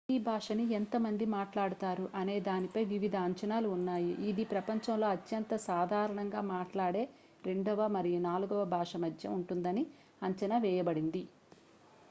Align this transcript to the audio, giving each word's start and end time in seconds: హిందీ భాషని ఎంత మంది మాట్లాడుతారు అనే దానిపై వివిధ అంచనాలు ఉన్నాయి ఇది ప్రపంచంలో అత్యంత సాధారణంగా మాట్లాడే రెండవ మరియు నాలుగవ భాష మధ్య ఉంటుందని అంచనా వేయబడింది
హిందీ 0.03 0.23
భాషని 0.25 0.63
ఎంత 0.75 0.95
మంది 0.97 1.25
మాట్లాడుతారు 1.29 2.05
అనే 2.15 2.35
దానిపై 2.45 2.81
వివిధ 2.85 3.15
అంచనాలు 3.25 3.67
ఉన్నాయి 3.73 4.13
ఇది 4.29 4.43
ప్రపంచంలో 4.49 5.07
అత్యంత 5.09 5.59
సాధారణంగా 5.65 6.41
మాట్లాడే 6.49 7.03
రెండవ 7.43 7.87
మరియు 7.89 8.21
నాలుగవ 8.25 8.63
భాష 8.73 9.01
మధ్య 9.05 9.33
ఉంటుందని 9.37 9.83
అంచనా 10.21 10.59
వేయబడింది 10.59 11.23